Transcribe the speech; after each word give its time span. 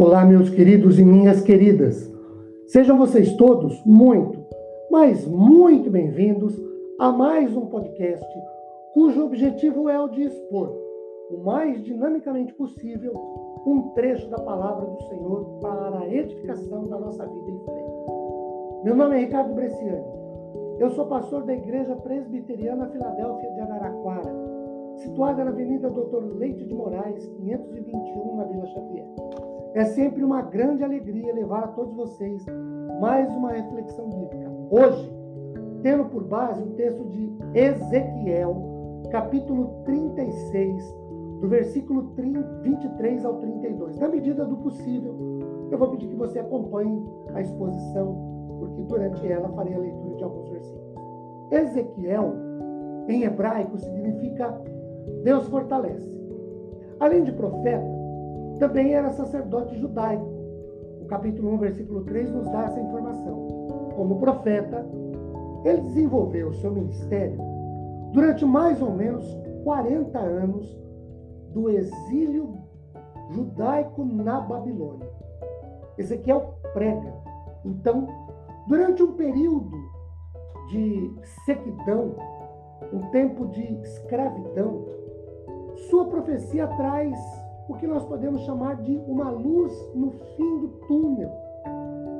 Olá, 0.00 0.24
meus 0.24 0.48
queridos 0.48 0.98
e 0.98 1.04
minhas 1.04 1.42
queridas. 1.42 2.10
Sejam 2.68 2.96
vocês 2.96 3.36
todos 3.36 3.84
muito, 3.84 4.42
mas 4.90 5.28
muito 5.28 5.90
bem-vindos 5.90 6.58
a 6.98 7.12
mais 7.12 7.54
um 7.54 7.66
podcast 7.66 8.26
cujo 8.94 9.26
objetivo 9.26 9.90
é 9.90 10.00
o 10.00 10.08
de 10.08 10.22
expor 10.22 10.74
o 11.30 11.44
mais 11.44 11.84
dinamicamente 11.84 12.54
possível 12.54 13.12
um 13.66 13.90
trecho 13.90 14.26
da 14.30 14.38
palavra 14.38 14.86
do 14.86 15.02
Senhor 15.02 15.58
para 15.60 15.98
a 15.98 16.08
edificação 16.08 16.88
da 16.88 16.98
nossa 16.98 17.26
vida 17.26 17.50
em 17.50 17.58
fé. 17.66 17.84
Meu 18.84 18.96
nome 18.96 19.16
é 19.16 19.18
Ricardo 19.18 19.52
Bresciani. 19.52 20.02
Eu 20.78 20.88
sou 20.92 21.08
pastor 21.08 21.42
da 21.42 21.52
Igreja 21.52 21.94
Presbiteriana 21.96 22.88
Filadélfia 22.88 23.52
de 23.52 23.60
Araraquara, 23.60 24.34
situada 24.96 25.44
na 25.44 25.50
Avenida 25.50 25.90
Doutor 25.90 26.24
Leite 26.38 26.64
de 26.64 26.72
Moraes, 26.72 27.26
521, 27.26 28.36
na 28.36 28.44
Vila 28.44 28.66
Xavier. 28.66 29.49
É 29.72 29.84
sempre 29.84 30.24
uma 30.24 30.42
grande 30.42 30.82
alegria 30.82 31.32
levar 31.32 31.62
a 31.62 31.68
todos 31.68 31.94
vocês 31.94 32.44
mais 33.00 33.32
uma 33.32 33.52
reflexão 33.52 34.08
bíblica. 34.10 34.50
Hoje, 34.68 35.12
tendo 35.80 36.06
por 36.06 36.24
base 36.24 36.60
o 36.60 36.70
texto 36.70 37.04
de 37.04 37.32
Ezequiel, 37.54 38.56
capítulo 39.12 39.82
36, 39.84 40.96
do 41.40 41.48
versículo 41.48 42.12
23 42.62 43.24
ao 43.24 43.34
32. 43.34 43.96
Na 43.98 44.08
medida 44.08 44.44
do 44.44 44.56
possível, 44.56 45.14
eu 45.70 45.78
vou 45.78 45.88
pedir 45.90 46.08
que 46.08 46.16
você 46.16 46.40
acompanhe 46.40 47.04
a 47.32 47.40
exposição, 47.40 48.56
porque 48.58 48.82
durante 48.82 49.24
ela 49.30 49.50
farei 49.50 49.74
a 49.74 49.78
leitura 49.78 50.16
de 50.16 50.24
alguns 50.24 50.48
versículos. 50.48 50.94
Ezequiel, 51.52 52.34
em 53.08 53.22
hebraico, 53.22 53.78
significa 53.78 54.52
Deus 55.22 55.46
fortalece. 55.48 56.10
Além 56.98 57.22
de 57.22 57.32
profeta, 57.32 57.99
também 58.60 58.92
era 58.94 59.10
sacerdote 59.10 59.76
judaico. 59.78 60.22
O 61.00 61.06
capítulo 61.06 61.54
1, 61.54 61.58
versículo 61.58 62.04
3 62.04 62.30
nos 62.30 62.48
dá 62.50 62.66
essa 62.66 62.78
informação. 62.78 63.48
Como 63.96 64.20
profeta, 64.20 64.86
ele 65.64 65.80
desenvolveu 65.80 66.48
o 66.48 66.54
seu 66.54 66.70
ministério 66.70 67.40
durante 68.12 68.44
mais 68.44 68.80
ou 68.82 68.92
menos 68.92 69.24
40 69.64 70.18
anos 70.18 70.78
do 71.52 71.70
exílio 71.70 72.58
judaico 73.30 74.04
na 74.04 74.40
Babilônia. 74.40 75.08
Ezequiel 75.96 76.54
prega. 76.74 77.14
Então, 77.64 78.06
durante 78.68 79.02
um 79.02 79.12
período 79.12 79.76
de 80.68 81.14
sequidão, 81.44 82.14
um 82.92 83.10
tempo 83.10 83.46
de 83.48 83.62
escravidão, 83.82 84.84
sua 85.88 86.04
profecia 86.06 86.66
traz 86.66 87.18
o 87.70 87.74
que 87.74 87.86
nós 87.86 88.04
podemos 88.04 88.42
chamar 88.42 88.82
de 88.82 89.00
uma 89.06 89.30
luz 89.30 89.72
no 89.94 90.10
fim 90.10 90.58
do 90.58 90.68
túnel, 90.88 91.30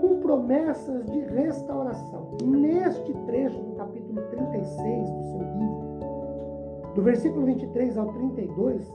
com 0.00 0.20
promessas 0.20 1.04
de 1.06 1.18
restauração. 1.22 2.28
Neste 2.44 3.12
trecho 3.26 3.60
do 3.60 3.72
capítulo 3.72 4.22
36 4.30 5.10
do 5.10 5.22
seu 5.24 5.40
livro, 5.40 6.94
do 6.94 7.02
versículo 7.02 7.44
23 7.46 7.98
ao 7.98 8.12
32, 8.12 8.94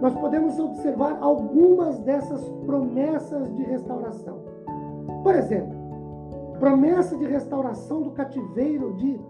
nós 0.00 0.12
podemos 0.16 0.58
observar 0.58 1.16
algumas 1.20 2.00
dessas 2.00 2.42
promessas 2.66 3.54
de 3.54 3.62
restauração. 3.62 4.40
Por 5.22 5.36
exemplo, 5.36 5.76
promessa 6.58 7.16
de 7.16 7.24
restauração 7.24 8.02
do 8.02 8.10
cativeiro, 8.10 8.94
de 8.94 9.20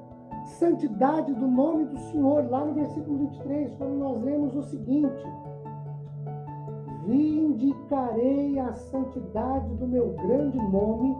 santidade 0.58 1.34
do 1.34 1.46
nome 1.46 1.84
do 1.84 1.98
Senhor, 1.98 2.48
lá 2.50 2.64
no 2.64 2.72
versículo 2.72 3.18
23, 3.18 3.74
quando 3.74 3.98
nós 3.98 4.22
lemos 4.22 4.56
o 4.56 4.62
seguinte: 4.62 5.26
vindicarei 7.06 8.58
a 8.58 8.72
santidade 8.74 9.74
do 9.74 9.86
meu 9.86 10.14
grande 10.14 10.58
nome, 10.58 11.16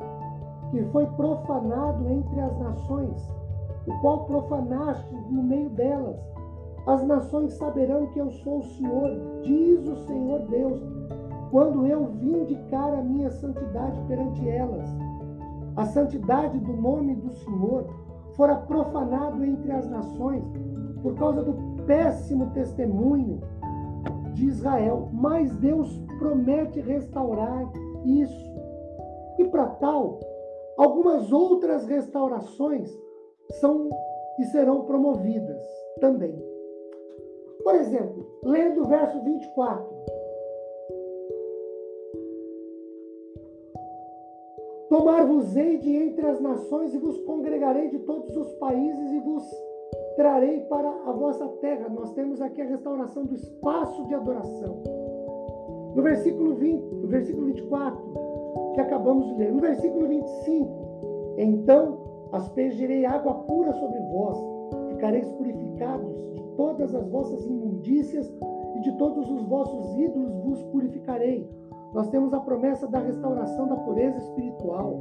que 0.70 0.82
foi 0.84 1.06
profanado 1.06 2.08
entre 2.08 2.40
as 2.40 2.58
nações, 2.58 3.30
o 3.86 4.00
qual 4.00 4.24
profanaste 4.24 5.14
no 5.30 5.42
meio 5.42 5.70
delas. 5.70 6.16
As 6.86 7.02
nações 7.06 7.54
saberão 7.54 8.06
que 8.08 8.18
eu 8.18 8.30
sou 8.30 8.58
o 8.58 8.62
Senhor, 8.62 9.10
diz 9.42 9.86
o 9.86 9.96
Senhor 10.06 10.40
Deus, 10.48 10.80
quando 11.50 11.86
eu 11.86 12.06
vindicar 12.06 12.92
a 12.92 13.02
minha 13.02 13.30
santidade 13.30 14.00
perante 14.08 14.46
elas. 14.48 14.88
A 15.76 15.86
santidade 15.86 16.58
do 16.58 16.72
nome 16.72 17.14
do 17.14 17.32
Senhor 17.32 17.86
fora 18.36 18.56
profanado 18.56 19.44
entre 19.44 19.72
as 19.72 19.88
nações 19.88 20.44
por 21.02 21.14
causa 21.14 21.42
do 21.42 21.54
péssimo 21.84 22.46
testemunho 22.50 23.40
de 24.34 24.46
Israel, 24.46 25.08
mas 25.12 25.56
Deus 25.56 25.88
promete 26.18 26.80
restaurar 26.80 27.72
isso. 28.04 28.52
E 29.38 29.44
para 29.44 29.66
tal, 29.66 30.20
algumas 30.76 31.32
outras 31.32 31.86
restaurações 31.86 32.90
são 33.60 33.88
e 34.38 34.44
serão 34.46 34.84
promovidas 34.84 35.62
também. 36.00 36.36
Por 37.62 37.76
exemplo, 37.76 38.26
lendo 38.44 38.82
o 38.82 38.86
verso 38.86 39.22
24. 39.22 39.94
Tomar-vos-ei 44.88 45.78
de 45.78 45.96
entre 45.96 46.26
as 46.26 46.40
nações 46.40 46.94
e 46.94 46.98
vos 46.98 47.18
congregarei 47.20 47.88
de 47.88 48.00
todos 48.00 48.36
os 48.36 48.52
países 48.54 49.12
e 49.12 49.18
vos 49.20 49.42
trarei 50.16 50.60
para 50.60 50.88
a 51.06 51.12
vossa 51.12 51.46
terra. 51.60 51.88
Nós 51.88 52.12
temos 52.12 52.40
aqui 52.40 52.60
a 52.60 52.66
restauração 52.66 53.24
do 53.24 53.34
espaço 53.34 54.06
de 54.06 54.14
adoração. 54.14 54.82
No 55.94 56.02
versículo 56.02 56.54
20, 56.54 56.82
no 56.82 57.08
versículo 57.08 57.46
24, 57.46 58.14
que 58.74 58.80
acabamos 58.80 59.26
de 59.28 59.34
ler. 59.34 59.52
No 59.52 59.60
versículo 59.60 60.08
25, 60.08 61.34
então 61.38 61.98
aspergirei 62.32 63.04
água 63.04 63.34
pura 63.34 63.72
sobre 63.74 64.00
vós, 64.12 64.38
ficareis 64.88 65.28
purificados 65.32 66.12
de 66.34 66.42
todas 66.56 66.94
as 66.94 67.08
vossas 67.08 67.44
imundícias 67.46 68.32
e 68.76 68.80
de 68.80 68.92
todos 68.96 69.30
os 69.30 69.44
vossos 69.44 69.96
ídolos 69.96 70.34
vos 70.44 70.62
purificarei. 70.64 71.48
Nós 71.92 72.08
temos 72.08 72.34
a 72.34 72.40
promessa 72.40 72.88
da 72.88 72.98
restauração 72.98 73.68
da 73.68 73.76
pureza 73.76 74.18
espiritual. 74.18 74.98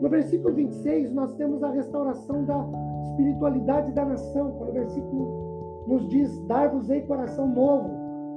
No 0.00 0.08
versículo 0.08 0.54
26, 0.54 1.12
nós 1.12 1.34
temos 1.34 1.64
a 1.64 1.70
restauração 1.70 2.44
da 2.44 2.64
espiritualidade 3.04 3.92
da 3.92 4.04
nação, 4.04 4.52
quando 4.52 4.70
o 4.70 4.74
versículo 4.74 5.84
nos 5.86 6.06
diz: 6.08 6.38
Dar-vos-ei 6.46 7.02
coração 7.02 7.48
novo, 7.48 7.90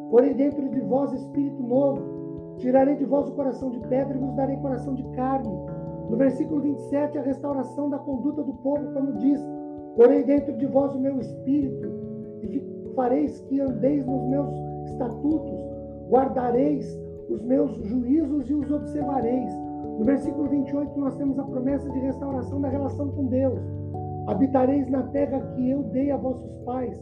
porém 0.09 0.33
dentro 0.33 0.67
de 0.69 0.79
vós 0.81 1.13
espírito 1.13 1.61
novo. 1.61 2.21
Tirarei 2.57 2.95
de 2.95 3.05
vós 3.05 3.27
o 3.27 3.33
coração 3.33 3.71
de 3.71 3.79
pedra 3.87 4.15
e 4.15 4.19
vos 4.19 4.35
darei 4.35 4.55
coração 4.57 4.93
de 4.93 5.03
carne. 5.15 5.49
No 6.09 6.17
versículo 6.17 6.61
27, 6.61 7.17
a 7.17 7.21
restauração 7.21 7.89
da 7.89 7.97
conduta 7.97 8.43
do 8.43 8.53
povo, 8.55 8.91
quando 8.93 9.17
diz: 9.17 9.39
Porém 9.95 10.23
dentro 10.23 10.55
de 10.57 10.65
vós 10.67 10.93
o 10.93 10.99
meu 10.99 11.19
espírito, 11.19 11.87
e 12.43 12.61
fareis 12.95 13.39
que 13.41 13.59
andeis 13.59 14.05
nos 14.05 14.23
meus 14.29 14.49
estatutos, 14.85 15.59
guardareis 16.09 16.99
os 17.29 17.41
meus 17.41 17.71
juízos 17.87 18.49
e 18.49 18.53
os 18.53 18.69
observareis. 18.69 19.53
No 19.97 20.05
versículo 20.05 20.49
28, 20.49 20.99
nós 20.99 21.15
temos 21.15 21.39
a 21.39 21.43
promessa 21.43 21.89
de 21.89 21.99
restauração 21.99 22.59
da 22.59 22.69
relação 22.69 23.09
com 23.09 23.25
Deus. 23.25 23.59
Habitareis 24.27 24.89
na 24.89 25.03
terra 25.03 25.39
que 25.55 25.69
eu 25.69 25.83
dei 25.83 26.11
a 26.11 26.17
vossos 26.17 26.51
pais. 26.65 27.01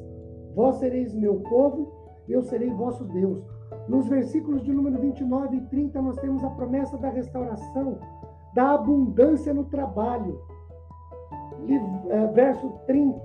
Vós 0.55 0.77
sereis 0.77 1.13
meu 1.13 1.35
povo, 1.41 1.91
eu 2.27 2.41
serei 2.43 2.69
vosso 2.69 3.03
Deus. 3.05 3.43
Nos 3.87 4.07
versículos 4.07 4.63
de 4.63 4.71
número 4.71 4.99
29 4.99 5.57
e 5.57 5.61
30, 5.61 6.01
nós 6.01 6.17
temos 6.17 6.43
a 6.43 6.49
promessa 6.51 6.97
da 6.97 7.09
restauração, 7.09 7.99
da 8.53 8.73
abundância 8.73 9.53
no 9.53 9.65
trabalho. 9.65 10.39
Eh, 12.09 12.27
verso 12.33 12.69
30, 12.87 13.19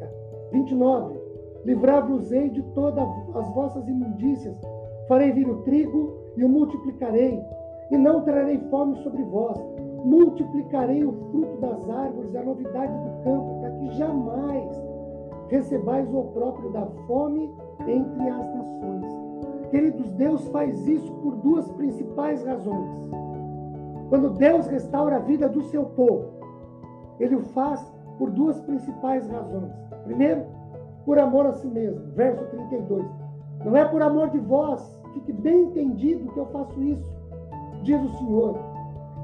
29. 0.52 1.20
Livrar-vos-ei 1.64 2.50
de 2.50 2.62
todas 2.74 3.08
as 3.34 3.48
vossas 3.54 3.88
imundícias, 3.88 4.54
farei 5.08 5.32
vir 5.32 5.48
o 5.48 5.62
trigo 5.62 6.12
e 6.36 6.44
o 6.44 6.48
multiplicarei, 6.48 7.40
e 7.90 7.96
não 7.96 8.22
trarei 8.22 8.58
fome 8.68 8.96
sobre 9.02 9.22
vós 9.22 9.58
multiplicarei 10.04 11.02
o 11.02 11.12
fruto 11.30 11.56
das 11.60 11.88
árvores 11.88 12.36
a 12.36 12.42
novidade 12.42 12.92
do 12.92 13.24
campo, 13.24 13.53
jamais 13.92 14.70
recebais 15.48 16.12
o 16.12 16.22
próprio 16.24 16.70
da 16.70 16.86
fome 17.06 17.52
entre 17.86 18.28
as 18.28 18.54
nações. 18.54 19.04
Queridos, 19.70 20.10
Deus 20.12 20.46
faz 20.48 20.86
isso 20.86 21.12
por 21.14 21.36
duas 21.36 21.70
principais 21.72 22.44
razões. 22.44 22.90
Quando 24.08 24.30
Deus 24.30 24.66
restaura 24.66 25.16
a 25.16 25.20
vida 25.20 25.48
do 25.48 25.62
seu 25.62 25.84
povo, 25.84 26.26
ele 27.18 27.36
o 27.36 27.40
faz 27.40 27.80
por 28.18 28.30
duas 28.30 28.60
principais 28.60 29.28
razões. 29.28 29.72
Primeiro, 30.04 30.44
por 31.04 31.18
amor 31.18 31.46
a 31.46 31.52
si 31.52 31.66
mesmo. 31.66 32.12
Verso 32.14 32.44
32. 32.46 33.04
Não 33.64 33.76
é 33.76 33.84
por 33.84 34.02
amor 34.02 34.30
de 34.30 34.38
vós, 34.38 35.00
fique 35.14 35.32
bem 35.32 35.64
entendido 35.64 36.32
que 36.32 36.38
eu 36.38 36.46
faço 36.46 36.82
isso, 36.82 37.08
diz 37.82 38.02
o 38.02 38.18
Senhor 38.18 38.58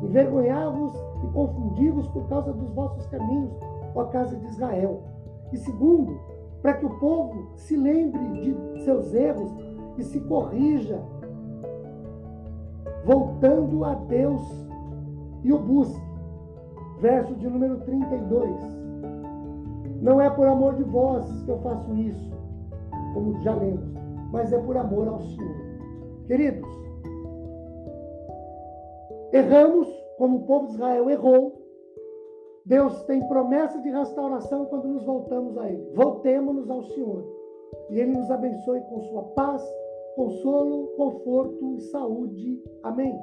envergonhar-vos 0.02 0.94
e 1.24 1.26
confundir-vos 1.28 2.08
por 2.08 2.26
causa 2.28 2.52
dos 2.52 2.70
vossos 2.70 3.06
caminhos, 3.06 3.52
ó 3.94 4.04
casa 4.04 4.36
de 4.36 4.46
Israel. 4.46 5.02
E 5.52 5.56
segundo, 5.56 6.18
para 6.62 6.74
que 6.74 6.86
o 6.86 6.98
povo 6.98 7.50
se 7.56 7.76
lembre 7.76 8.20
de 8.40 8.84
seus 8.84 9.14
erros 9.14 9.50
e 9.98 10.04
se 10.04 10.20
corrija 10.20 11.00
voltando 13.04 13.84
a 13.84 13.94
Deus 13.94 14.42
e 15.42 15.52
o 15.52 15.58
busque. 15.58 16.10
Verso 17.00 17.34
de 17.34 17.48
número 17.48 17.80
32. 17.80 18.80
Não 20.02 20.20
é 20.20 20.28
por 20.30 20.46
amor 20.46 20.74
de 20.74 20.84
vós 20.84 21.26
que 21.42 21.50
eu 21.50 21.58
faço 21.58 21.94
isso, 21.94 22.32
como 23.14 23.40
já 23.42 23.54
lemos, 23.54 23.94
mas 24.32 24.52
é 24.52 24.58
por 24.58 24.76
amor 24.76 25.08
ao 25.08 25.20
Senhor. 25.20 25.56
Queridos, 26.26 26.68
erramos 29.32 29.88
como 30.16 30.38
o 30.38 30.42
povo 30.42 30.68
de 30.68 30.74
Israel 30.74 31.10
errou. 31.10 31.59
Deus 32.66 33.02
tem 33.04 33.26
promessa 33.26 33.80
de 33.80 33.90
restauração 33.90 34.66
quando 34.66 34.88
nos 34.88 35.04
voltamos 35.04 35.56
a 35.58 35.68
Ele. 35.68 35.90
Voltemos-nos 35.94 36.70
ao 36.70 36.82
Senhor. 36.84 37.24
E 37.90 37.98
Ele 37.98 38.12
nos 38.12 38.30
abençoe 38.30 38.80
com 38.82 39.00
sua 39.02 39.22
paz, 39.34 39.62
consolo, 40.14 40.88
conforto 40.96 41.74
e 41.76 41.80
saúde. 41.80 42.62
Amém. 42.82 43.18